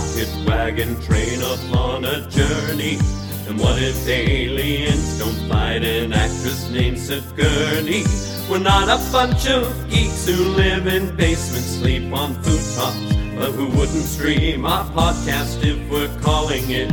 rocket 0.00 0.46
wagon 0.46 1.00
train 1.02 1.40
upon 1.42 2.04
a 2.04 2.28
journey? 2.28 2.98
And 3.46 3.58
what 3.58 3.82
if 3.82 4.08
aliens 4.08 5.18
don't 5.18 5.48
fight 5.48 5.84
an 5.84 6.12
actress 6.12 6.70
named 6.70 6.98
Sigourney? 6.98 8.04
We're 8.48 8.58
not 8.58 8.88
a 8.88 8.98
bunch 9.12 9.48
of 9.48 9.90
geeks 9.90 10.26
who 10.26 10.36
live 10.50 10.86
in 10.86 11.14
basements, 11.16 11.66
sleep 11.66 12.12
on 12.12 12.34
futon's, 12.42 13.36
but 13.36 13.52
who 13.52 13.66
wouldn't 13.66 14.04
stream 14.04 14.64
our 14.64 14.84
podcast 14.90 15.64
if 15.64 15.78
we're 15.90 16.14
calling 16.20 16.64
it 16.70 16.90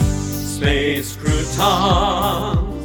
Space 0.00 1.16
Croutons. 1.16 2.76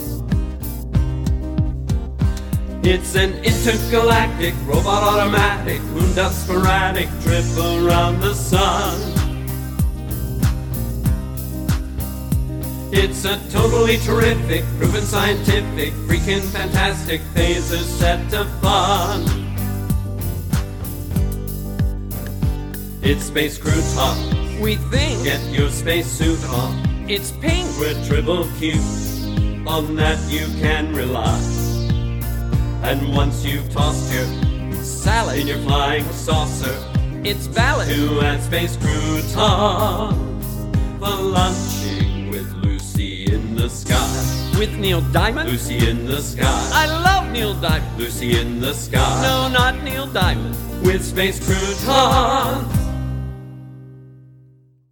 It's 2.85 3.15
an 3.15 3.33
intergalactic, 3.43 4.53
robot 4.65 5.03
automatic, 5.03 5.81
moon 5.93 6.13
dust 6.15 6.43
sporadic 6.43 7.07
trip 7.21 7.45
around 7.57 8.19
the 8.19 8.33
sun. 8.33 9.12
It's 12.95 13.25
a 13.25 13.37
totally 13.49 13.97
terrific, 13.97 14.63
proven 14.77 15.01
scientific, 15.01 15.93
freaking 16.07 16.41
fantastic 16.51 17.21
phaser 17.33 17.81
set 17.83 18.29
to 18.31 18.45
fun. 18.61 19.21
It's 23.01 23.23
Space 23.25 23.57
Crouton. 23.57 24.61
We 24.61 24.75
think 24.75 25.23
Get 25.23 25.41
your 25.51 25.69
spacesuit 25.69 26.43
on. 26.49 26.85
it's 27.09 27.31
pink. 27.31 27.67
We're 27.79 27.99
triple 28.05 28.47
Q. 28.59 28.73
On 29.67 29.95
that 29.95 30.19
you 30.31 30.45
can 30.61 30.93
rely. 30.93 31.39
And 32.83 33.13
once 33.15 33.43
you've 33.43 33.69
tossed 33.71 34.13
your 34.13 34.23
in 34.23 34.73
Salad. 34.83 35.47
your 35.47 35.57
flying 35.59 36.05
saucer 36.11 36.75
It's 37.23 37.47
valid. 37.47 37.87
to 37.89 38.21
add 38.21 38.41
space 38.43 38.77
croutons 38.77 39.33
for 40.99 41.15
lunching 41.23 41.72
With 44.63 44.79
Neil 44.79 45.01
Diamond. 45.11 45.49
Lucy 45.49 45.89
in 45.89 46.05
the 46.05 46.21
sky. 46.21 46.69
I 46.71 46.85
love 46.85 47.29
Neil 47.33 47.53
Diamond. 47.55 47.97
Lucy 47.97 48.39
in 48.39 48.61
the 48.61 48.73
sky. 48.73 49.21
No, 49.21 49.49
not 49.49 49.83
Neil 49.83 50.07
Diamond. 50.07 50.55
With 50.85 51.03
space 51.03 51.37
croutons. 51.45 52.73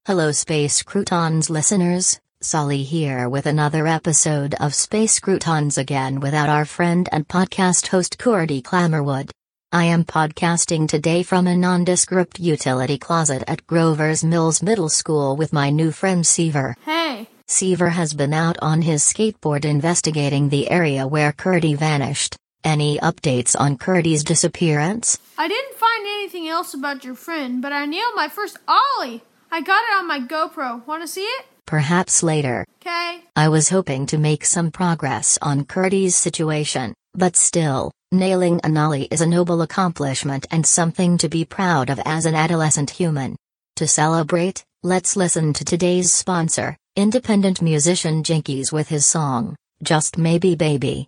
Hello, 0.05 0.33
Space 0.33 0.83
Croutons 0.83 1.49
listeners. 1.49 2.19
Solly 2.41 2.83
here 2.83 3.29
with 3.29 3.45
another 3.45 3.87
episode 3.87 4.55
of 4.55 4.75
Space 4.75 5.21
Croutons 5.21 5.77
again 5.77 6.19
without 6.19 6.49
our 6.49 6.65
friend 6.65 7.07
and 7.09 7.25
podcast 7.25 7.87
host 7.87 8.19
Cordy 8.19 8.61
Clammerwood. 8.61 9.31
I 9.71 9.85
am 9.85 10.03
podcasting 10.03 10.89
today 10.89 11.23
from 11.23 11.47
a 11.47 11.55
nondescript 11.55 12.41
utility 12.41 12.97
closet 12.97 13.45
at 13.47 13.65
Grover's 13.67 14.21
Mills 14.21 14.61
Middle 14.61 14.89
School 14.89 15.37
with 15.37 15.53
my 15.53 15.69
new 15.69 15.93
friend 15.93 16.27
Seaver. 16.27 16.75
Hey, 16.83 17.29
Seaver 17.51 17.89
has 17.89 18.13
been 18.13 18.33
out 18.33 18.57
on 18.61 18.81
his 18.81 19.03
skateboard 19.03 19.65
investigating 19.65 20.47
the 20.47 20.71
area 20.71 21.05
where 21.05 21.33
Curdy 21.33 21.73
vanished. 21.73 22.37
Any 22.63 22.97
updates 22.99 23.59
on 23.59 23.77
Curdy's 23.77 24.23
disappearance? 24.23 25.19
I 25.37 25.49
didn't 25.49 25.75
find 25.75 26.07
anything 26.07 26.47
else 26.47 26.73
about 26.73 27.03
your 27.03 27.13
friend, 27.13 27.61
but 27.61 27.73
I 27.73 27.85
nailed 27.85 28.15
my 28.15 28.29
first 28.29 28.57
ollie. 28.69 29.21
I 29.51 29.59
got 29.59 29.83
it 29.83 29.97
on 29.97 30.07
my 30.07 30.21
GoPro. 30.21 30.87
Want 30.87 31.03
to 31.03 31.07
see 31.09 31.25
it? 31.25 31.45
Perhaps 31.65 32.23
later. 32.23 32.65
Okay. 32.79 33.21
I 33.35 33.49
was 33.49 33.67
hoping 33.67 34.05
to 34.07 34.17
make 34.17 34.45
some 34.45 34.71
progress 34.71 35.37
on 35.41 35.65
Curdy's 35.65 36.15
situation, 36.15 36.93
but 37.13 37.35
still, 37.35 37.91
nailing 38.13 38.61
an 38.63 38.77
ollie 38.77 39.09
is 39.11 39.19
a 39.19 39.27
noble 39.27 39.61
accomplishment 39.61 40.47
and 40.51 40.65
something 40.65 41.17
to 41.17 41.27
be 41.27 41.43
proud 41.43 41.89
of 41.89 41.99
as 42.05 42.25
an 42.25 42.33
adolescent 42.33 42.91
human. 42.91 43.35
To 43.75 43.87
celebrate, 43.87 44.63
let's 44.83 45.17
listen 45.17 45.51
to 45.53 45.65
today's 45.65 46.13
sponsor, 46.13 46.77
independent 46.97 47.61
musician 47.61 48.21
Jinkies 48.21 48.73
with 48.73 48.89
his 48.89 49.05
song, 49.05 49.55
Just 49.81 50.17
Maybe 50.17 50.55
Baby. 50.55 51.07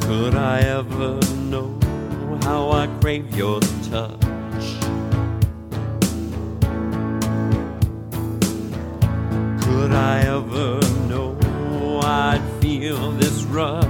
Could 0.00 0.34
I 0.34 0.60
ever 0.60 1.20
know 1.44 1.78
how 2.42 2.70
I 2.70 2.88
crave 3.00 3.34
your 3.36 3.60
touch? 3.60 4.20
Could 9.62 9.92
I 9.92 10.20
ever 10.26 10.80
know 11.08 11.38
I'd 12.02 12.42
feel 12.60 13.12
this 13.12 13.44
rush? 13.44 13.86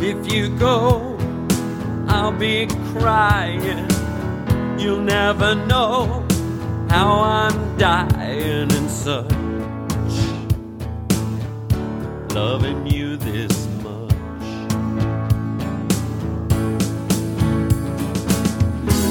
If 0.00 0.32
you 0.32 0.56
go, 0.56 1.18
I'll 2.06 2.32
be 2.32 2.68
crying. 2.92 4.01
You'll 4.82 5.00
never 5.00 5.54
know 5.54 6.26
how 6.90 7.20
I'm 7.20 7.78
dying 7.78 8.68
in 8.68 8.88
such 8.88 9.30
loving 12.34 12.84
you 12.88 13.16
this 13.16 13.68
much. 13.84 14.10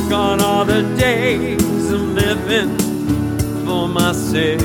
Gone 0.10 0.42
are 0.42 0.66
the 0.66 0.84
days 1.00 1.92
of 1.94 2.02
living 2.02 2.78
for 3.66 3.88
myself. 3.88 4.62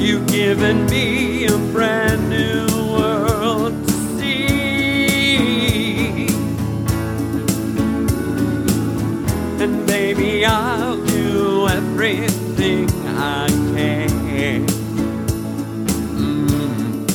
You've 0.00 0.26
given 0.28 0.86
me 0.86 1.44
a 1.44 1.58
brand 1.74 2.30
new 2.30 2.69
baby, 10.14 10.44
I'll 10.44 11.04
do 11.06 11.68
everything 11.68 12.88
I 13.06 13.46
can. 13.46 14.66
Mm. 16.18 17.08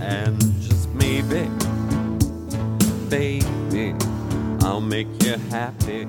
And 0.00 0.40
just 0.60 0.88
maybe, 0.90 1.50
baby, 3.08 3.94
I'll 4.60 4.80
make 4.80 5.08
you 5.24 5.36
happy. 5.50 6.06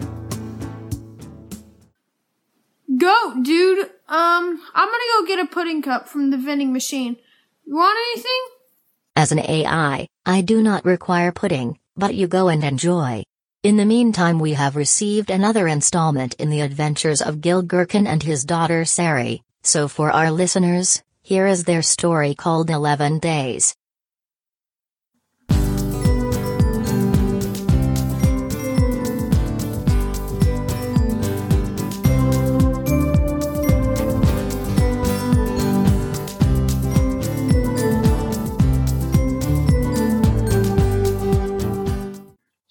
Go, 2.96 3.36
dude. 3.42 3.80
Um, 4.08 4.62
I'm 4.76 4.90
gonna 4.90 5.12
go 5.18 5.26
get 5.26 5.40
a 5.40 5.48
pudding 5.48 5.82
cup 5.82 6.08
from 6.08 6.30
the 6.30 6.38
vending 6.38 6.72
machine. 6.72 7.18
You 7.66 7.76
want 7.76 7.98
anything? 8.12 8.42
As 9.16 9.32
an 9.32 9.40
AI, 9.40 10.06
I 10.28 10.42
do 10.42 10.62
not 10.62 10.86
require 10.86 11.32
pudding, 11.32 11.80
but 11.98 12.14
you 12.14 12.28
go 12.28 12.50
and 12.50 12.64
enjoy. 12.64 13.24
In 13.64 13.78
the 13.78 13.86
meantime, 13.86 14.40
we 14.40 14.56
have 14.56 14.76
received 14.76 15.30
another 15.30 15.70
installment 15.70 16.34
in 16.34 16.50
the 16.50 16.60
adventures 16.60 17.22
of 17.22 17.40
Gil 17.40 17.62
Gherkin 17.62 18.06
and 18.06 18.22
his 18.22 18.44
daughter 18.44 18.84
Sari, 18.84 19.42
so 19.62 19.88
for 19.88 20.12
our 20.12 20.32
listeners, 20.32 21.02
here 21.22 21.48
is 21.48 21.64
their 21.64 21.82
story 21.82 22.36
called 22.36 22.70
11 22.70 23.20
Days. 23.20 23.74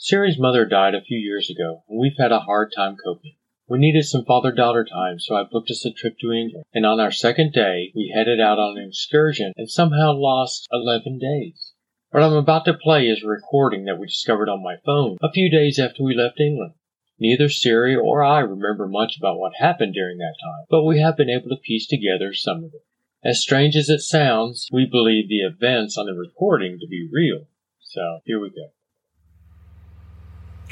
Sari's 0.04 0.36
mother 0.36 0.64
died 0.64 0.96
a 0.96 1.00
few 1.00 1.16
years 1.16 1.48
ago, 1.48 1.84
and 1.88 1.96
we've 1.96 2.18
had 2.18 2.32
a 2.32 2.40
hard 2.40 2.72
time 2.74 2.96
coping. 3.04 3.36
We 3.68 3.78
needed 3.78 4.02
some 4.02 4.24
father-daughter 4.24 4.84
time, 4.86 5.20
so 5.20 5.36
I 5.36 5.44
booked 5.44 5.70
us 5.70 5.86
a 5.86 5.92
trip 5.92 6.18
to 6.18 6.32
England. 6.32 6.64
And 6.74 6.84
on 6.84 6.98
our 6.98 7.12
second 7.12 7.52
day, 7.52 7.92
we 7.94 8.12
headed 8.12 8.40
out 8.40 8.58
on 8.58 8.76
an 8.76 8.88
excursion 8.88 9.52
and 9.56 9.70
somehow 9.70 10.12
lost 10.12 10.66
11 10.72 11.20
days. 11.20 11.74
What 12.10 12.24
I'm 12.24 12.32
about 12.32 12.64
to 12.64 12.74
play 12.74 13.06
is 13.06 13.22
a 13.22 13.28
recording 13.28 13.84
that 13.84 13.96
we 13.96 14.08
discovered 14.08 14.48
on 14.48 14.60
my 14.60 14.74
phone 14.84 15.18
a 15.22 15.30
few 15.30 15.48
days 15.48 15.78
after 15.78 16.02
we 16.02 16.16
left 16.16 16.40
England. 16.40 16.74
Neither 17.20 17.48
Siri 17.48 17.94
or 17.94 18.24
I 18.24 18.40
remember 18.40 18.88
much 18.88 19.16
about 19.16 19.38
what 19.38 19.52
happened 19.60 19.94
during 19.94 20.18
that 20.18 20.34
time, 20.42 20.64
but 20.68 20.82
we 20.82 21.00
have 21.00 21.16
been 21.16 21.30
able 21.30 21.50
to 21.50 21.62
piece 21.62 21.86
together 21.86 22.34
some 22.34 22.64
of 22.64 22.74
it. 22.74 22.82
As 23.22 23.40
strange 23.40 23.76
as 23.76 23.88
it 23.88 24.00
sounds, 24.00 24.68
we 24.72 24.84
believe 24.84 25.28
the 25.28 25.46
events 25.46 25.96
on 25.96 26.06
the 26.06 26.14
recording 26.14 26.80
to 26.80 26.88
be 26.88 27.08
real. 27.08 27.46
So, 27.82 28.18
here 28.24 28.40
we 28.40 28.50
go. 28.50 28.72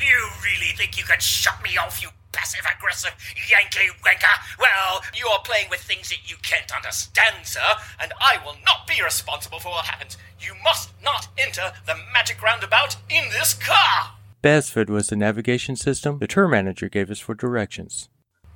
You 0.01 0.29
really 0.43 0.73
think 0.77 0.99
you 0.99 1.05
can 1.05 1.21
shut 1.21 1.63
me 1.63 1.77
off, 1.77 2.03
you 2.03 2.09
passive 2.33 2.65
aggressive 2.77 3.13
Yankee 3.51 3.93
wanker? 4.05 4.59
Well, 4.59 5.03
you 5.15 5.27
are 5.29 5.41
playing 5.43 5.69
with 5.71 5.81
things 5.81 6.09
that 6.09 6.29
you 6.29 6.37
can't 6.43 6.75
understand, 6.75 7.45
sir, 7.45 7.61
and 8.01 8.13
I 8.21 8.39
will 8.45 8.57
not 8.65 8.87
be 8.87 9.03
responsible 9.03 9.59
for 9.59 9.69
what 9.69 9.87
happens. 9.87 10.17
You 10.41 10.55
must 10.65 10.91
not 11.03 11.29
enter 11.37 11.73
the 11.87 11.97
magic 12.13 12.43
roundabout 12.43 12.97
in 13.09 13.29
this 13.31 13.55
car! 13.55 14.13
Besford 14.43 14.89
was 14.89 15.09
the 15.09 15.17
navigation 15.17 15.77
system 15.77 16.19
the 16.19 16.27
tour 16.27 16.49
manager 16.49 16.89
gave 16.89 17.11
us 17.11 17.19
for 17.19 17.35
directions. 17.35 18.09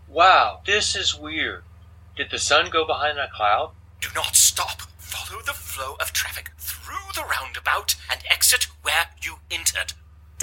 Wow, 0.09 0.61
this 0.65 0.97
is 0.97 1.19
weird. 1.19 1.65
Did 2.17 2.31
the 2.31 2.39
sun 2.39 2.71
go 2.71 2.87
behind 2.87 3.19
that 3.19 3.33
cloud? 3.33 3.73
Do 4.01 4.09
not 4.15 4.37
stop. 4.37 4.83
Follow 4.99 5.43
the 5.43 5.53
flow 5.53 5.97
of 6.01 6.13
traffic 6.13 6.53
through 6.59 7.13
the 7.15 7.25
roundabout 7.29 7.97
and 8.11 8.21
exit 8.31 8.69
where 8.83 9.07
you 9.23 9.37
entered. 9.51 9.93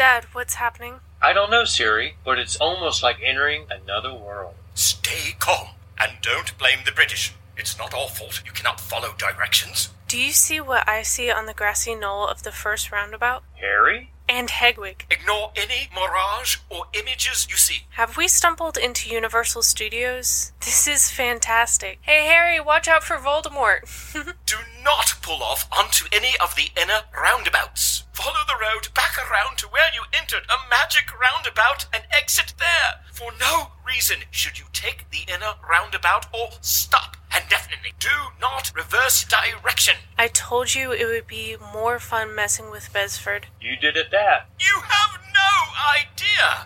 Dad, 0.02 0.26
what's 0.32 0.56
happening? 0.56 0.96
I 1.22 1.32
don't 1.32 1.52
know, 1.52 1.64
Siri, 1.64 2.16
but 2.26 2.40
it's 2.40 2.56
almost 2.56 3.04
like 3.04 3.20
entering 3.24 3.68
another 3.70 4.12
world. 4.12 4.56
Stay 4.74 5.36
calm 5.38 5.76
and 6.00 6.14
don't 6.24 6.58
blame 6.58 6.80
the 6.86 6.92
British. 6.92 7.36
It's 7.56 7.78
not 7.78 7.94
our 7.94 8.08
fault 8.08 8.42
you 8.44 8.52
cannot 8.52 8.80
follow 8.80 9.14
directions. 9.16 9.90
Do 10.08 10.18
you 10.18 10.32
see 10.32 10.60
what 10.60 10.90
I 10.90 11.04
see 11.04 11.30
on 11.30 11.46
the 11.46 11.54
grassy 11.54 11.94
knoll 11.94 12.28
of 12.28 12.42
the 12.42 12.52
first 12.52 12.92
roundabout? 12.92 13.44
Harry? 13.60 14.10
And 14.28 14.50
Hedwig. 14.50 15.06
Ignore 15.12 15.52
any 15.56 15.88
mirage 15.94 16.58
or 16.68 16.86
images 16.94 17.46
you 17.48 17.58
see. 17.58 17.82
Have 17.92 18.18
we 18.18 18.28
stumbled 18.28 18.78
into 18.78 19.08
Universal 19.08 19.62
Studios? 19.62 20.52
This 20.62 20.88
is 20.88 21.12
fantastic. 21.12 22.00
Hey, 22.02 22.26
Harry, 22.26 22.60
watch 22.60 22.88
out 22.88 23.04
for 23.04 23.18
Voldemort. 23.18 23.82
Do 24.48 24.56
not 24.84 25.14
pull 25.22 25.44
off 25.44 25.68
onto 25.72 26.06
any 26.12 26.34
of 26.42 26.56
the 26.56 26.70
inner 26.80 27.02
roundabouts. 27.14 28.04
Follow 28.14 28.44
the 28.48 28.60
road 28.60 28.94
back 28.94 29.18
around 29.18 29.58
to 29.58 29.68
where 29.68 29.90
you 29.94 30.04
entered 30.14 30.44
a 30.50 30.70
magic 30.70 31.12
roundabout 31.20 31.86
and 31.94 32.04
exit 32.12 32.54
there. 32.58 33.02
For 33.12 33.32
no 33.40 33.72
reason 33.86 34.18
should 34.32 34.60
you 34.60 34.66
take 34.74 35.10
the 35.10 35.32
inner 35.32 35.54
roundabout 35.68 36.26
or 36.34 36.50
stop. 36.62 37.18
And 37.34 37.44
definitely 37.50 37.94
do 38.00 38.10
not 38.40 38.72
reverse 38.76 39.24
direction. 39.24 39.96
I 40.18 40.28
told 40.28 40.76
you 40.76 40.92
it 40.92 41.06
would 41.06 41.28
be 41.28 41.56
more 41.74 41.98
fun 42.00 42.36
messing 42.36 42.70
with 42.70 42.92
Besford. 42.92 43.46
You 43.62 43.78
did 43.78 43.96
it 43.96 44.12
that. 44.12 44.50
You 44.60 44.82
have 44.84 45.20
no 45.34 45.52
idea. 45.96 46.66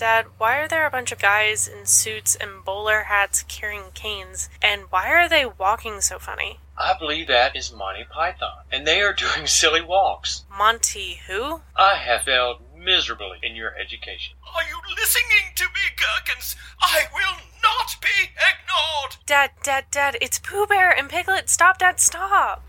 Dad, 0.00 0.24
why 0.38 0.56
are 0.56 0.66
there 0.66 0.86
a 0.86 0.90
bunch 0.90 1.12
of 1.12 1.18
guys 1.18 1.68
in 1.68 1.84
suits 1.84 2.34
and 2.34 2.64
bowler 2.64 3.02
hats 3.02 3.42
carrying 3.42 3.90
canes? 3.92 4.48
And 4.62 4.84
why 4.88 5.10
are 5.10 5.28
they 5.28 5.44
walking 5.44 6.00
so 6.00 6.18
funny? 6.18 6.58
I 6.78 6.94
believe 6.98 7.26
that 7.26 7.54
is 7.54 7.70
Monty 7.70 8.04
Python, 8.10 8.64
and 8.72 8.86
they 8.86 9.02
are 9.02 9.12
doing 9.34 9.46
silly 9.46 9.82
walks. 9.82 10.44
Monty 10.56 11.20
who? 11.26 11.60
I 11.76 11.96
have 11.96 12.22
failed 12.22 12.62
miserably 12.74 13.40
in 13.42 13.54
your 13.54 13.76
education. 13.76 14.36
Are 14.56 14.62
you 14.62 14.80
listening 14.96 15.52
to 15.56 15.64
me, 15.64 15.82
Gherkins? 15.98 16.56
I 16.80 17.02
will 17.12 17.36
not 17.62 17.96
be 18.00 18.30
ignored. 18.36 19.16
Dad, 19.26 19.50
Dad, 19.62 19.84
Dad, 19.90 20.16
it's 20.22 20.38
Pooh 20.38 20.66
Bear 20.66 20.90
and 20.90 21.10
Piglet. 21.10 21.50
Stop, 21.50 21.78
Dad, 21.78 22.00
stop. 22.00 22.62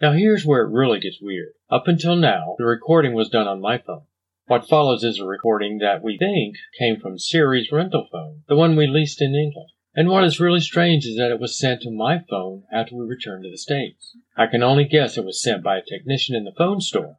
Now 0.00 0.12
here's 0.12 0.44
where 0.44 0.62
it 0.62 0.72
really 0.72 1.00
gets 1.00 1.22
weird. 1.22 1.52
Up 1.70 1.88
until 1.88 2.16
now, 2.16 2.54
the 2.58 2.66
recording 2.66 3.14
was 3.14 3.30
done 3.30 3.48
on 3.48 3.62
my 3.62 3.78
phone. 3.78 4.02
What 4.46 4.68
follows 4.68 5.02
is 5.02 5.18
a 5.18 5.24
recording 5.24 5.78
that 5.78 6.02
we 6.02 6.18
think 6.18 6.56
came 6.78 7.00
from 7.00 7.18
Siri's 7.18 7.72
rental 7.72 8.06
phone, 8.12 8.42
the 8.46 8.56
one 8.56 8.76
we 8.76 8.86
leased 8.86 9.22
in 9.22 9.34
England. 9.34 9.70
And 9.94 10.10
what 10.10 10.24
is 10.24 10.38
really 10.38 10.60
strange 10.60 11.06
is 11.06 11.16
that 11.16 11.30
it 11.30 11.40
was 11.40 11.58
sent 11.58 11.80
to 11.82 11.90
my 11.90 12.20
phone 12.28 12.64
after 12.70 12.94
we 12.94 13.06
returned 13.06 13.44
to 13.44 13.50
the 13.50 13.56
States. 13.56 14.14
I 14.36 14.46
can 14.46 14.62
only 14.62 14.84
guess 14.84 15.16
it 15.16 15.24
was 15.24 15.42
sent 15.42 15.64
by 15.64 15.78
a 15.78 15.82
technician 15.82 16.36
in 16.36 16.44
the 16.44 16.54
phone 16.56 16.82
store. 16.82 17.16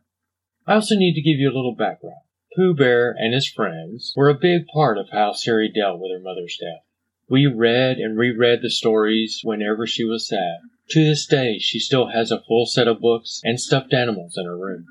I 0.68 0.76
also 0.76 0.96
need 0.96 1.16
to 1.16 1.22
give 1.22 1.40
you 1.40 1.50
a 1.50 1.58
little 1.58 1.76
background. 1.76 2.22
Pooh 2.56 2.76
Bear 2.76 3.16
and 3.18 3.34
his 3.34 3.50
friends 3.50 4.14
were 4.16 4.30
a 4.30 4.36
big 4.36 4.68
part 4.68 4.98
of 4.98 5.10
how 5.12 5.32
Siri 5.32 5.72
dealt 5.74 6.00
with 6.00 6.12
her 6.12 6.24
mother's 6.24 6.58
death. 6.58 6.87
We 7.30 7.46
read 7.46 7.98
and 7.98 8.18
reread 8.18 8.62
the 8.62 8.70
stories 8.70 9.42
whenever 9.44 9.86
she 9.86 10.06
was 10.06 10.26
sad. 10.26 10.60
To 10.92 11.04
this 11.04 11.26
day, 11.26 11.60
she 11.60 11.78
still 11.78 12.08
has 12.08 12.32
a 12.32 12.42
full 12.48 12.66
set 12.66 12.88
of 12.88 13.02
books 13.02 13.42
and 13.44 13.60
stuffed 13.60 13.94
animals 13.94 14.36
in 14.38 14.46
her 14.46 14.58
room. 14.58 14.86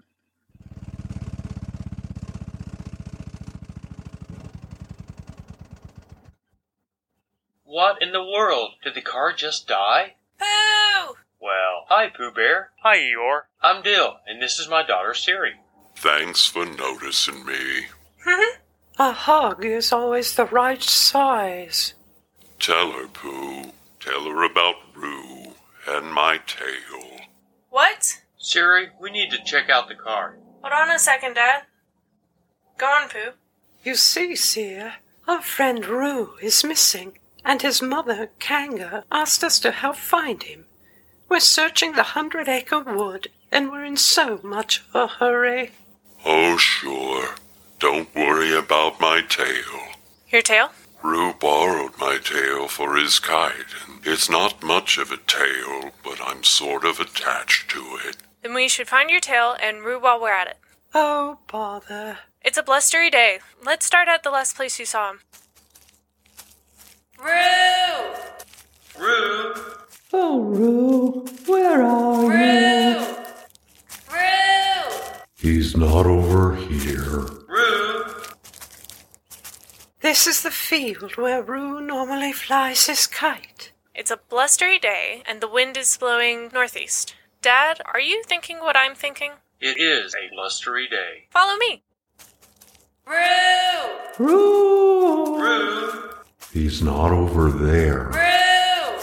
What 7.65 8.03
in 8.03 8.13
the 8.13 8.23
world? 8.23 8.73
Did 8.85 8.95
the 8.95 9.01
car 9.01 9.33
just 9.33 9.67
die? 9.67 10.17
Pooh! 10.39 11.15
Well, 11.41 11.87
hi 11.89 12.11
Pooh 12.15 12.33
Bear. 12.33 12.73
Hi, 12.83 12.99
Eeyore. 12.99 13.43
I'm 13.63 13.83
Dill, 13.83 14.19
and 14.27 14.43
this 14.43 14.59
is 14.59 14.69
my 14.69 14.83
daughter 14.83 15.15
Siri. 15.15 15.55
Thanks 15.97 16.47
for 16.47 16.67
noticing 16.67 17.47
me. 17.47 17.87
A 18.99 19.13
hug 19.13 19.65
is 19.65 19.91
always 19.91 20.35
the 20.35 20.45
right 20.45 20.83
size. 20.83 21.95
Tell 22.59 22.93
her, 22.93 23.07
Pooh. 23.09 23.73
Tell 24.01 24.25
her 24.25 24.45
about 24.45 24.77
Roo 24.95 25.55
and 25.89 26.13
my 26.13 26.39
tail. 26.47 27.21
What? 27.71 28.23
Siri, 28.39 28.91
we 29.01 29.11
need 29.11 29.31
to 29.31 29.45
check 29.45 29.69
out 29.69 29.89
the 29.89 29.95
car. 29.95 30.37
Hold 30.63 30.73
on 30.73 30.91
a 30.91 30.99
second, 30.99 31.35
Dad. 31.35 31.63
Go 32.79 32.87
on, 32.87 33.09
Pooh. 33.09 33.33
You 33.85 33.95
see, 33.95 34.37
Seer, 34.37 34.95
our 35.29 35.43
friend 35.43 35.87
Roo 35.87 36.37
is 36.43 36.65
missing, 36.65 37.19
and 37.45 37.63
his 37.63 37.83
mother, 37.83 38.31
Kanga, 38.39 39.05
asked 39.11 39.45
us 39.45 39.59
to 39.61 39.71
help 39.71 39.97
find 39.97 40.43
him. 40.43 40.67
We're 41.29 41.41
searching 41.41 41.93
the 41.93 42.03
Hundred 42.03 42.49
Acre 42.49 42.81
Wood, 42.81 43.29
and 43.51 43.71
we're 43.71 43.85
in 43.85 43.97
so 43.97 44.41
much 44.43 44.85
of 44.93 44.95
a 44.95 45.07
hurry. 45.07 45.73
Oh, 46.25 46.57
sure. 46.57 47.35
Don't 47.79 48.15
worry 48.15 48.57
about 48.57 49.01
my 49.01 49.21
tail. 49.29 49.95
Your 50.31 50.43
tail? 50.43 50.71
Roo 51.07 51.33
borrowed 51.35 51.93
my 52.01 52.19
tail 52.19 52.67
for 52.67 52.97
his 52.97 53.21
kite, 53.21 53.73
and 53.87 54.05
it's 54.05 54.29
not 54.29 54.61
much 54.61 54.99
of 54.99 55.13
a 55.13 55.17
tail, 55.17 55.93
but 56.03 56.21
I'm 56.21 56.43
sort 56.43 56.85
of 56.85 56.99
attached 56.99 57.71
to 57.71 57.99
it. 58.05 58.17
Then 58.43 58.55
we 58.55 58.67
should 58.67 58.89
find 58.89 59.09
your 59.09 59.21
tail 59.21 59.57
and 59.63 59.85
Roo 59.85 60.01
while 60.01 60.21
we're 60.21 60.33
at 60.33 60.49
it. 60.49 60.59
Oh, 60.95 61.39
bother. 61.47 62.19
It's 62.43 62.59
a 62.59 62.63
blustery 62.65 63.09
day. 63.09 63.39
Let's 63.65 63.87
start 63.87 64.09
at 64.09 64.25
the 64.25 64.31
last 64.31 64.57
place 64.57 64.81
you 64.81 64.85
saw 64.85 65.11
him. 65.13 65.21
Roo! 67.23 68.15
Roo! 68.99 69.55
Oh, 70.13 70.41
Roo, 70.41 71.25
where 71.47 71.83
are 71.85 72.23
you? 72.25 72.99
Roo! 72.99 73.07
Roo! 74.13 74.93
He's 75.37 75.77
not 75.77 76.07
over 76.07 76.57
here. 76.57 77.27
Roo! 77.47 77.86
This 80.07 80.29
is 80.29 80.43
the 80.43 80.53
field 80.53 81.17
where 81.17 81.43
Roo 81.43 81.81
normally 81.81 82.31
flies 82.33 82.87
his 82.87 83.09
kite. 83.09 83.73
It's 83.93 84.13
a 84.13 84.21
blustery 84.29 84.79
day, 84.79 85.25
and 85.27 85.41
the 85.41 85.49
wind 85.49 85.77
is 85.77 85.97
blowing 85.97 86.49
northeast. 86.55 87.17
Dad, 87.43 87.81
are 87.93 87.99
you 87.99 88.23
thinking 88.23 88.61
what 88.61 88.77
I'm 88.77 88.95
thinking? 88.95 89.33
It 89.61 89.81
is 89.81 90.15
a 90.15 90.33
blustery 90.33 90.87
day. 90.87 91.27
Follow 91.31 91.57
me. 91.57 91.83
Roo! 93.05 94.25
Roo! 94.25 95.43
Roo! 95.43 96.11
He's 96.53 96.81
not 96.81 97.11
over 97.11 97.51
there. 97.51 98.05
Roo! 98.05 99.01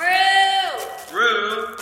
Roo! 0.00 1.18
Roo! 1.18 1.76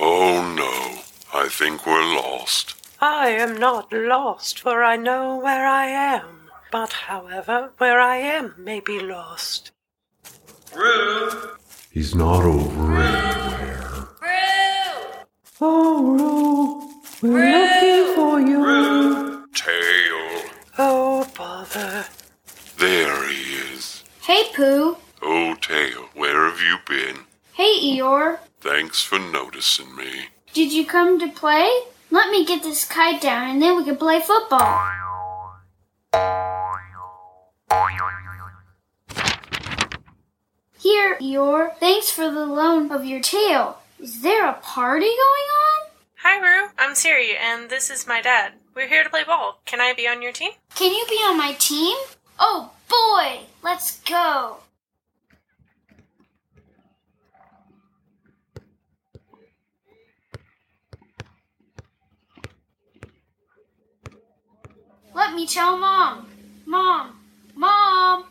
Oh 0.00 0.52
no, 0.56 1.02
I 1.32 1.48
think 1.48 1.86
we're 1.86 2.16
lost. 2.16 2.74
I 3.00 3.28
am 3.28 3.56
not 3.56 3.92
lost, 3.92 4.58
for 4.58 4.82
I 4.82 4.96
know 4.96 5.36
where 5.36 5.64
I 5.64 5.86
am. 5.86 6.43
But, 6.74 6.92
however, 6.92 7.70
where 7.78 8.00
I 8.00 8.16
am 8.16 8.52
may 8.58 8.80
be 8.80 8.98
lost. 8.98 9.70
Roo! 10.74 11.30
He's 11.92 12.16
not 12.16 12.42
over 12.42 12.96
anywhere. 12.96 14.08
Roo! 14.20 15.22
Oh, 15.60 16.02
Roo, 17.22 17.30
we're 17.30 17.52
looking 17.52 18.14
for 18.16 18.40
you. 18.40 18.66
Roo! 18.66 19.46
Tail. 19.54 20.50
Oh, 20.76 21.30
bother. 21.36 22.06
There 22.76 23.28
he 23.28 23.54
is. 23.72 24.02
Hey, 24.22 24.42
Pooh. 24.52 24.96
Oh, 25.22 25.54
Tail, 25.60 26.08
where 26.14 26.50
have 26.50 26.60
you 26.60 26.78
been? 26.88 27.18
Hey, 27.52 27.78
Eeyore. 27.84 28.40
Thanks 28.58 29.00
for 29.00 29.20
noticing 29.20 29.94
me. 29.94 30.26
Did 30.52 30.72
you 30.72 30.84
come 30.84 31.20
to 31.20 31.28
play? 31.28 31.70
Let 32.10 32.30
me 32.30 32.44
get 32.44 32.64
this 32.64 32.84
kite 32.84 33.20
down 33.20 33.48
and 33.48 33.62
then 33.62 33.76
we 33.76 33.84
can 33.84 33.96
play 33.96 34.18
football. 34.18 35.03
Eeyore. 41.20 41.76
Thanks 41.76 42.10
for 42.10 42.30
the 42.30 42.46
loan 42.46 42.90
of 42.90 43.04
your 43.04 43.20
tail. 43.20 43.78
Is 44.00 44.22
there 44.22 44.48
a 44.48 44.54
party 44.54 45.06
going 45.06 45.16
on? 45.16 45.90
Hi, 46.22 46.40
Roo. 46.40 46.70
I'm 46.78 46.94
Siri, 46.94 47.36
and 47.36 47.68
this 47.68 47.90
is 47.90 48.06
my 48.06 48.20
dad. 48.20 48.54
We're 48.74 48.88
here 48.88 49.04
to 49.04 49.10
play 49.10 49.24
ball. 49.24 49.60
Can 49.66 49.80
I 49.80 49.92
be 49.92 50.08
on 50.08 50.22
your 50.22 50.32
team? 50.32 50.52
Can 50.74 50.92
you 50.92 51.04
be 51.08 51.16
on 51.16 51.38
my 51.38 51.52
team? 51.58 51.96
Oh 52.38 52.72
boy! 52.88 53.46
Let's 53.62 54.00
go! 54.00 54.56
Let 65.14 65.34
me 65.34 65.46
tell. 65.46 65.76
Mom. 65.76 66.28
Mom. 66.66 67.20
Mom! 67.54 68.24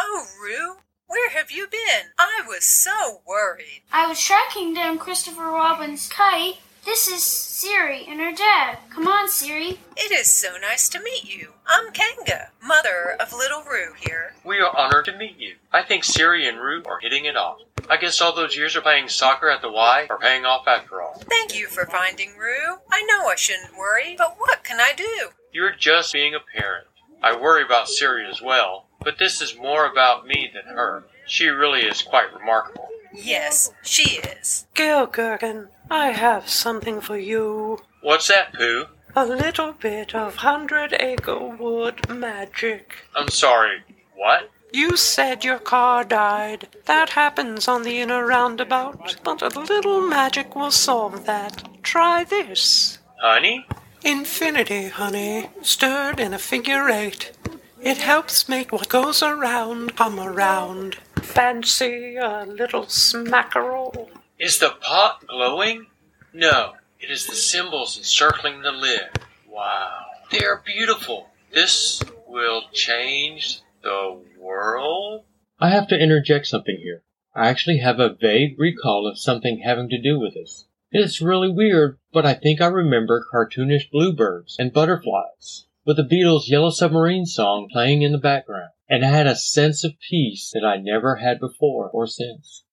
Oh, 0.00 0.26
Roo, 0.42 0.76
where 1.06 1.30
have 1.30 1.50
you 1.50 1.66
been? 1.66 2.12
I 2.18 2.42
was 2.58 2.64
so 2.64 3.20
worried. 3.24 3.82
I 3.92 4.08
was 4.08 4.20
tracking 4.20 4.74
down 4.74 4.98
Christopher 4.98 5.44
Robin's 5.44 6.08
kite, 6.08 6.56
This 6.84 7.06
is 7.06 7.22
Siri 7.22 8.04
and 8.08 8.18
her 8.18 8.32
dad. 8.32 8.78
Come 8.90 9.06
on, 9.06 9.28
Siri. 9.28 9.78
It 9.96 10.10
is 10.10 10.28
so 10.28 10.56
nice 10.60 10.88
to 10.88 11.00
meet 11.00 11.32
you. 11.32 11.52
I'm 11.68 11.92
Kanga, 11.92 12.50
mother 12.60 13.16
of 13.20 13.32
little 13.32 13.62
Roo 13.62 13.92
here. 14.00 14.34
We 14.44 14.58
are 14.58 14.76
honored 14.76 15.04
to 15.04 15.16
meet 15.16 15.38
you. 15.38 15.54
I 15.72 15.84
think 15.84 16.02
Siri 16.02 16.48
and 16.48 16.58
Roo 16.58 16.82
are 16.86 16.98
hitting 16.98 17.26
it 17.26 17.36
off. 17.36 17.60
I 17.88 17.96
guess 17.96 18.20
all 18.20 18.34
those 18.34 18.56
years 18.56 18.74
of 18.74 18.82
playing 18.82 19.08
soccer 19.08 19.48
at 19.48 19.62
the 19.62 19.70
Y 19.70 20.08
are 20.10 20.18
paying 20.18 20.44
off 20.44 20.66
after 20.66 21.00
all. 21.00 21.22
Thank 21.30 21.56
you 21.56 21.68
for 21.68 21.86
finding 21.86 22.36
Roo. 22.36 22.78
I 22.90 23.02
know 23.02 23.28
I 23.28 23.36
shouldn't 23.36 23.78
worry, 23.78 24.16
but 24.18 24.34
what 24.36 24.64
can 24.64 24.80
I 24.80 24.94
do? 24.96 25.28
You're 25.52 25.76
just 25.76 26.12
being 26.12 26.34
a 26.34 26.58
parent. 26.58 26.88
I 27.22 27.36
worry 27.36 27.62
about 27.62 27.88
Siri 27.88 28.28
as 28.28 28.42
well, 28.42 28.86
but 29.00 29.20
this 29.20 29.40
is 29.40 29.56
more 29.56 29.86
about 29.86 30.26
me 30.26 30.50
than 30.52 30.74
her. 30.74 31.04
She 31.28 31.46
really 31.48 31.82
is 31.82 32.02
quite 32.02 32.32
remarkable. 32.34 32.88
Yes, 33.14 33.70
she 33.82 34.18
is. 34.18 34.66
Gil 34.74 35.06
Gherkin, 35.06 35.68
I 35.90 36.08
have 36.10 36.48
something 36.48 37.00
for 37.00 37.18
you. 37.18 37.78
What's 38.00 38.28
that, 38.28 38.54
Pooh? 38.54 38.86
A 39.14 39.24
little 39.26 39.72
bit 39.72 40.14
of 40.14 40.36
Hundred 40.36 40.94
Acre 40.98 41.38
Wood 41.38 42.08
magic. 42.08 42.94
I'm 43.14 43.28
sorry. 43.28 43.82
What? 44.14 44.50
You 44.72 44.96
said 44.96 45.44
your 45.44 45.58
car 45.58 46.04
died. 46.04 46.68
That 46.84 47.10
happens 47.10 47.68
on 47.68 47.82
the 47.82 48.00
inner 48.00 48.26
roundabout, 48.26 49.16
but 49.24 49.42
a 49.42 49.48
little 49.60 50.02
magic 50.06 50.54
will 50.54 50.70
solve 50.70 51.24
that. 51.26 51.82
Try 51.82 52.24
this. 52.24 52.98
Honey? 53.20 53.66
Infinity, 54.04 54.88
honey, 54.88 55.50
stirred 55.62 56.20
in 56.20 56.32
a 56.32 56.38
figure 56.38 56.88
eight. 56.88 57.32
It 57.80 57.98
helps 57.98 58.48
make 58.48 58.72
what 58.72 58.88
goes 58.88 59.22
around 59.22 59.96
come 59.96 60.20
around. 60.20 60.98
Fancy 61.22 62.16
a 62.16 62.44
little 62.46 62.84
smackerel? 62.84 64.08
Is 64.38 64.58
the 64.58 64.70
pot 64.80 65.26
glowing? 65.26 65.86
No, 66.32 66.74
it 67.00 67.10
is 67.10 67.26
the 67.26 67.34
symbols 67.34 67.96
encircling 67.98 68.62
the 68.62 68.72
lid. 68.72 69.08
Wow. 69.48 70.06
They 70.30 70.44
are 70.44 70.62
beautiful. 70.64 71.30
This 71.52 72.02
will 72.26 72.62
change 72.72 73.60
the 73.82 74.20
world? 74.38 75.24
I 75.58 75.70
have 75.70 75.88
to 75.88 75.98
interject 75.98 76.46
something 76.46 76.76
here. 76.82 77.02
I 77.34 77.48
actually 77.48 77.78
have 77.78 78.00
a 78.00 78.14
vague 78.14 78.58
recall 78.58 79.06
of 79.06 79.18
something 79.18 79.60
having 79.60 79.88
to 79.90 80.00
do 80.00 80.18
with 80.18 80.34
this. 80.34 80.66
It's 80.90 81.20
really 81.20 81.50
weird, 81.50 81.98
but 82.12 82.26
I 82.26 82.34
think 82.34 82.60
I 82.60 82.66
remember 82.66 83.24
cartoonish 83.32 83.90
bluebirds 83.90 84.56
and 84.58 84.72
butterflies 84.72 85.66
with 85.88 85.96
the 85.96 86.02
Beatles' 86.02 86.48
Yellow 86.48 86.68
Submarine 86.68 87.24
song 87.24 87.66
playing 87.72 88.02
in 88.02 88.12
the 88.12 88.18
background, 88.18 88.68
and 88.90 89.02
I 89.02 89.08
had 89.08 89.26
a 89.26 89.34
sense 89.34 89.84
of 89.84 89.92
peace 90.10 90.50
that 90.52 90.62
I 90.62 90.76
never 90.76 91.16
had 91.16 91.40
before 91.40 91.88
or 91.88 92.06
since. 92.06 92.64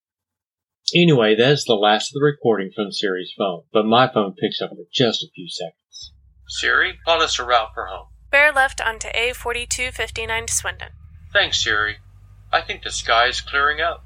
Anyway, 0.94 1.34
that 1.34 1.52
is 1.54 1.64
the 1.64 1.76
last 1.76 2.10
of 2.10 2.16
the 2.16 2.26
recording 2.26 2.72
from 2.76 2.92
Siri's 2.92 3.34
phone, 3.38 3.62
but 3.72 3.86
my 3.86 4.12
phone 4.14 4.34
picks 4.34 4.62
up 4.62 4.72
for 4.72 4.84
just 4.94 5.24
a 5.24 5.30
few 5.34 5.48
seconds. 5.48 6.12
Siri, 6.50 7.00
plot 7.06 7.22
us 7.22 7.40
a 7.40 7.46
route 7.46 7.70
for 7.74 7.86
home. 7.86 8.08
Bear 8.32 8.52
left 8.52 8.82
onto 8.82 9.08
A4259 9.08 10.48
to 10.48 10.54
Swindon. 10.54 10.90
Thanks, 11.32 11.64
Siri. 11.64 11.96
I 12.52 12.60
think 12.60 12.84
the 12.84 12.92
sky 12.92 13.28
is 13.28 13.40
clearing 13.40 13.80
up. 13.80 14.04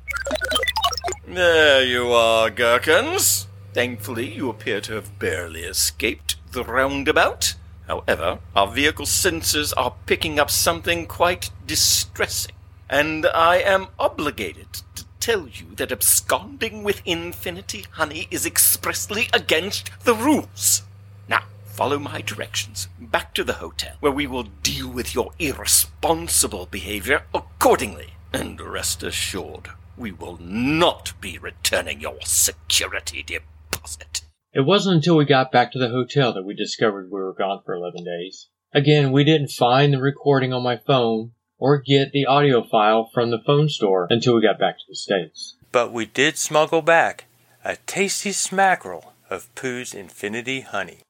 There 1.28 1.84
you 1.84 2.12
are, 2.12 2.52
Gherkins. 2.52 3.48
Thankfully, 3.74 4.32
you 4.32 4.50
appear 4.50 4.82
to 4.82 4.94
have 4.94 5.18
barely 5.18 5.62
escaped 5.62 6.36
the 6.52 6.64
roundabout. 6.64 7.56
However, 7.90 8.38
our 8.56 8.68
vehicle 8.68 9.08
sensors 9.08 9.74
are 9.76 9.96
picking 10.06 10.40
up 10.40 10.52
something 10.52 11.08
quite 11.08 11.50
distressing, 11.66 12.54
and 12.88 13.26
I 13.26 13.56
am 13.58 13.88
obligated 13.98 14.72
to 14.94 15.06
tell 15.20 15.48
you 15.48 15.74
that 15.76 15.92
absconding 15.92 16.84
with 16.84 17.02
Infinity 17.04 17.88
Honey 17.94 18.28
is 18.30 18.46
expressly 18.46 19.28
against 19.34 19.90
the 20.04 20.14
rules. 20.14 20.84
Now, 21.28 21.46
follow 21.66 21.98
my 21.98 22.22
directions 22.22 22.90
back 23.00 23.34
to 23.34 23.44
the 23.44 23.54
hotel, 23.54 23.96
where 24.02 24.12
we 24.12 24.28
will 24.28 24.44
deal 24.44 24.88
with 24.88 25.16
your 25.16 25.32
irresponsible 25.40 26.68
behavior 26.68 27.24
accordingly. 27.34 28.14
And 28.32 28.62
rest 28.62 29.02
assured, 29.02 29.70
we 29.98 30.12
will 30.12 30.38
not 30.40 31.14
be 31.20 31.40
returning 31.40 32.02
your 32.02 32.20
security 32.22 33.24
deposit. 33.24 34.29
It 34.52 34.62
wasn't 34.62 34.96
until 34.96 35.16
we 35.16 35.26
got 35.26 35.52
back 35.52 35.72
to 35.72 35.80
the 35.80 35.90
hotel 35.90 36.34
that 36.34 36.44
we 36.44 36.56
discovered 36.56 37.12
we 37.12 37.20
were 37.20 37.34
gone 37.34 37.62
for 37.64 37.76
11 37.76 38.04
days. 38.04 38.48
Again, 38.74 39.12
we 39.12 39.24
didn't 39.24 39.52
find 39.52 39.94
the 39.94 40.02
recording 40.02 40.54
on 40.54 40.64
my 40.64 40.78
phone 40.78 41.34
or 41.60 41.78
get 41.78 42.12
the 42.12 42.26
audio 42.26 42.64
file 42.64 43.10
from 43.14 43.30
the 43.30 43.42
phone 43.46 43.70
store 43.70 44.08
until 44.10 44.36
we 44.36 44.42
got 44.42 44.58
back 44.58 44.78
to 44.78 44.84
the 44.88 44.96
States. 44.96 45.56
But 45.72 45.92
we 45.92 46.08
did 46.08 46.38
smuggle 46.38 46.82
back 46.82 47.26
a 47.64 47.76
tasty 47.86 48.32
smackerel 48.32 49.14
of 49.30 49.54
Pooh's 49.54 49.94
Infinity 49.94 50.62
Honey. 50.62 51.02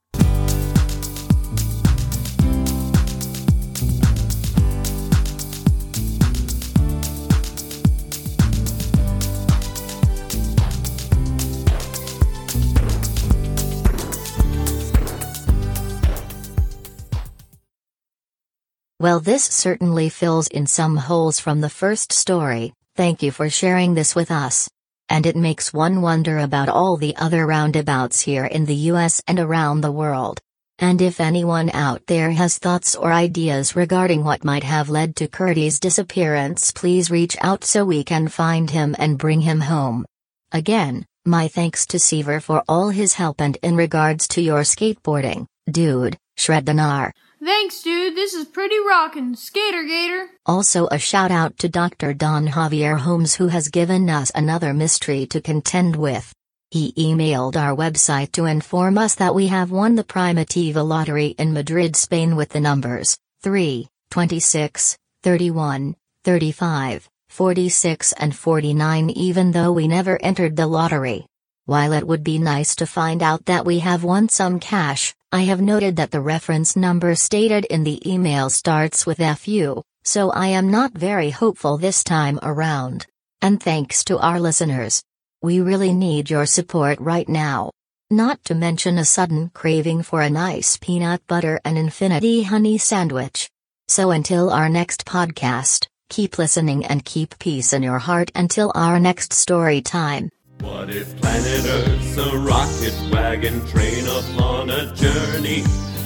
Well, 19.02 19.22
this 19.22 19.46
certainly 19.46 20.10
fills 20.10 20.50
in 20.50 20.68
some 20.68 20.98
holes 20.98 21.40
from 21.40 21.62
the 21.62 21.70
first 21.70 22.12
story. 22.12 22.74
Thank 22.98 23.24
you 23.24 23.32
for 23.32 23.50
sharing 23.50 23.94
this 23.94 24.14
with 24.14 24.30
us. 24.30 24.70
And 25.08 25.26
it 25.26 25.38
makes 25.38 25.74
one 25.74 26.02
wonder 26.02 26.40
about 26.40 26.68
all 26.68 26.98
the 26.98 27.16
other 27.16 27.46
roundabouts 27.48 28.20
here 28.20 28.44
in 28.44 28.66
the 28.66 28.76
US 28.92 29.22
and 29.26 29.40
around 29.40 29.80
the 29.80 29.92
world. 29.92 30.42
And 30.80 31.02
if 31.02 31.22
anyone 31.22 31.70
out 31.70 32.06
there 32.08 32.32
has 32.32 32.58
thoughts 32.58 32.94
or 32.94 33.14
ideas 33.14 33.74
regarding 33.74 34.26
what 34.26 34.44
might 34.44 34.66
have 34.66 34.90
led 34.90 35.16
to 35.16 35.30
Curdy's 35.30 35.80
disappearance, 35.80 36.74
please 36.74 37.10
reach 37.10 37.38
out 37.40 37.64
so 37.64 37.86
we 37.86 38.04
can 38.04 38.28
find 38.28 38.70
him 38.70 38.98
and 39.00 39.18
bring 39.18 39.40
him 39.40 39.62
home. 39.62 40.06
Again, 40.52 41.06
my 41.26 41.48
thanks 41.48 41.86
to 41.88 42.00
Seaver 42.00 42.42
for 42.42 42.66
all 42.68 42.90
his 42.90 43.14
help 43.14 43.40
and 43.40 43.58
in 43.64 43.78
regards 43.78 44.28
to 44.30 44.42
your 44.42 44.64
skateboarding, 44.64 45.46
dude, 45.72 46.18
Shreddinar. 46.38 47.14
Thanks, 47.42 47.82
dude. 47.82 48.18
This 48.18 48.34
is 48.34 48.46
pretty 48.46 48.76
rockin'. 48.80 49.34
Skater 49.34 49.84
Gator. 49.84 50.30
Also, 50.46 50.88
a 50.92 51.00
shout 51.00 51.32
out 51.32 51.58
to 51.60 51.70
Dr. 51.70 52.14
Don 52.14 52.48
Javier 52.48 53.00
Holmes, 53.00 53.36
who 53.36 53.48
has 53.48 53.70
given 53.70 54.10
us 54.10 54.30
another 54.36 54.74
mystery 54.74 55.26
to 55.28 55.40
contend 55.40 55.96
with. 55.96 56.34
He 56.70 56.92
emailed 56.98 57.56
our 57.56 57.74
website 57.74 58.34
to 58.34 58.46
inform 58.46 58.98
us 58.98 59.16
that 59.16 59.34
we 59.34 59.48
have 59.48 59.72
won 59.72 59.96
the 59.96 60.04
Primitiva 60.04 60.86
lottery 60.86 61.28
in 61.40 61.54
Madrid, 61.54 61.96
Spain 61.96 62.36
with 62.36 62.50
the 62.50 62.60
numbers 62.60 63.18
3, 63.42 63.88
26, 64.12 64.98
31, 65.24 65.96
35, 66.26 67.10
46, 67.30 68.14
and 68.14 68.36
49, 68.36 69.10
even 69.12 69.52
though 69.52 69.72
we 69.72 69.88
never 69.88 70.22
entered 70.22 70.58
the 70.58 70.68
lottery. 70.68 71.26
While 71.66 71.94
it 71.94 72.06
would 72.06 72.24
be 72.24 72.38
nice 72.38 72.76
to 72.76 72.86
find 72.86 73.24
out 73.24 73.46
that 73.46 73.66
we 73.66 73.80
have 73.80 74.04
won 74.04 74.28
some 74.28 74.60
cash, 74.60 75.16
I 75.32 75.44
have 75.44 75.62
noted 75.62 75.96
that 75.98 76.10
the 76.10 76.22
reference 76.22 76.76
number 76.76 77.14
stated 77.14 77.66
in 77.66 77.84
the 77.84 78.02
email 78.12 78.50
starts 78.50 79.06
with 79.06 79.20
FU, 79.20 79.84
so 80.04 80.32
I 80.32 80.48
am 80.48 80.72
not 80.72 80.94
very 80.94 81.30
hopeful 81.30 81.78
this 81.78 82.04
time 82.04 82.40
around. 82.42 83.06
And 83.40 83.62
thanks 83.62 84.04
to 84.06 84.18
our 84.18 84.40
listeners. 84.40 85.04
We 85.44 85.62
really 85.62 85.94
need 85.94 86.32
your 86.32 86.48
support 86.48 87.00
right 87.00 87.30
now. 87.30 87.70
Not 88.10 88.44
to 88.46 88.56
mention 88.56 88.98
a 88.98 89.06
sudden 89.06 89.52
craving 89.54 90.02
for 90.02 90.24
a 90.24 90.32
nice 90.32 90.78
peanut 90.78 91.22
butter 91.28 91.62
and 91.64 91.78
infinity 91.78 92.42
honey 92.42 92.80
sandwich. 92.80 93.52
So 93.88 94.10
until 94.10 94.50
our 94.50 94.68
next 94.68 95.06
podcast, 95.06 95.86
keep 96.10 96.40
listening 96.40 96.88
and 96.88 97.06
keep 97.06 97.38
peace 97.38 97.72
in 97.72 97.84
your 97.84 98.00
heart 98.00 98.32
until 98.34 98.72
our 98.74 99.00
next 99.00 99.34
story 99.34 99.82
time. 99.84 100.32
What 100.62 100.90
if 100.90 101.16
planet 101.22 101.66
Earth's 101.66 102.18
a 102.18 102.38
rocket 102.38 102.94
wagon 103.12 103.66
train 103.68 104.06
upon 104.08 104.70
a 104.70 104.94
journey? 104.94 105.64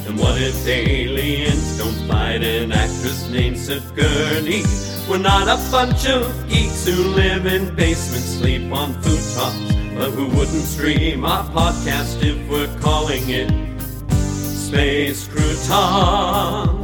And 0.08 0.20
what 0.20 0.40
if 0.42 0.68
aliens 0.68 1.78
don't 1.78 2.08
fight 2.08 2.44
an 2.44 2.72
actress 2.72 3.30
named 3.30 3.58
Sigourney? 3.58 4.64
We're 5.10 5.18
not 5.18 5.48
a 5.48 5.58
bunch 5.72 6.06
of 6.08 6.50
geeks 6.50 6.86
who 6.86 7.04
live 7.16 7.46
in 7.46 7.74
basements, 7.76 8.38
sleep 8.38 8.72
on 8.72 8.94
futon's, 9.02 9.96
but 9.96 10.12
who 10.12 10.28
wouldn't 10.28 10.64
stream 10.64 11.26
our 11.26 11.44
podcast 11.46 12.22
if 12.24 12.38
we're 12.50 12.74
calling 12.80 13.24
it 13.30 13.50
Space 14.12 15.28
Croutons. 15.28 16.83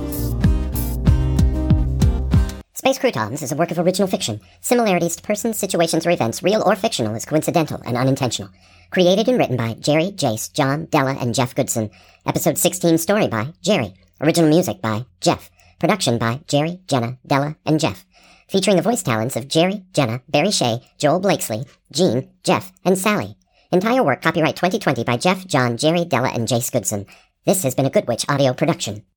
Space 2.89 2.97
Croutons 2.97 3.43
is 3.43 3.51
a 3.51 3.55
work 3.55 3.69
of 3.69 3.77
original 3.77 4.07
fiction. 4.07 4.41
Similarities 4.61 5.15
to 5.15 5.21
persons, 5.21 5.59
situations, 5.59 6.07
or 6.07 6.09
events, 6.09 6.41
real 6.41 6.63
or 6.65 6.75
fictional, 6.75 7.13
is 7.13 7.23
coincidental 7.23 7.79
and 7.85 7.95
unintentional. 7.95 8.49
Created 8.89 9.27
and 9.27 9.37
written 9.37 9.57
by 9.57 9.75
Jerry, 9.75 10.05
Jace, 10.05 10.51
John, 10.51 10.85
Della, 10.85 11.15
and 11.21 11.35
Jeff 11.35 11.53
Goodson. 11.53 11.91
Episode 12.25 12.57
16 12.57 12.97
story 12.97 13.27
by 13.27 13.53
Jerry. 13.61 13.93
Original 14.19 14.49
music 14.49 14.81
by 14.81 15.05
Jeff. 15.21 15.51
Production 15.77 16.17
by 16.17 16.41
Jerry, 16.47 16.79
Jenna, 16.87 17.19
Della, 17.27 17.57
and 17.63 17.79
Jeff. 17.79 18.07
Featuring 18.47 18.77
the 18.77 18.81
voice 18.81 19.03
talents 19.03 19.35
of 19.35 19.47
Jerry, 19.47 19.83
Jenna, 19.93 20.23
Barry 20.27 20.49
Shea, 20.49 20.81
Joel 20.97 21.19
Blakesley, 21.19 21.65
Gene, 21.91 22.31
Jeff, 22.43 22.71
and 22.83 22.97
Sally. 22.97 23.37
Entire 23.71 24.03
work 24.03 24.23
copyright 24.23 24.55
2020 24.55 25.03
by 25.03 25.15
Jeff, 25.15 25.45
John, 25.45 25.77
Jerry, 25.77 26.05
Della, 26.05 26.29
and 26.29 26.47
Jace 26.47 26.71
Goodson. 26.71 27.05
This 27.45 27.61
has 27.61 27.75
been 27.75 27.85
a 27.85 27.91
Good 27.91 28.07
Witch 28.07 28.25
audio 28.27 28.51
production. 28.53 29.03